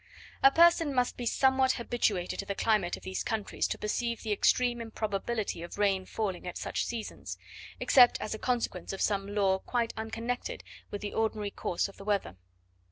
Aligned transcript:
A 0.41 0.49
person 0.49 0.95
must 0.95 1.15
be 1.15 1.27
somewhat 1.27 1.73
habituated 1.73 2.39
to 2.39 2.45
the 2.47 2.55
climate 2.55 2.97
of 2.97 3.03
these 3.03 3.23
countries 3.23 3.67
to 3.67 3.77
perceive 3.77 4.23
the 4.23 4.31
extreme 4.31 4.81
improbability 4.81 5.61
of 5.61 5.77
rain 5.77 6.07
falling 6.07 6.47
at 6.47 6.57
such 6.57 6.87
seasons, 6.87 7.37
except 7.79 8.19
as 8.19 8.33
a 8.33 8.39
consequence 8.39 8.93
of 8.93 8.99
some 9.01 9.35
law 9.35 9.59
quite 9.59 9.93
unconnected 9.95 10.63
with 10.89 11.01
the 11.01 11.13
ordinary 11.13 11.51
course 11.51 11.87
of 11.87 11.97
the 11.97 12.03
weather. 12.03 12.35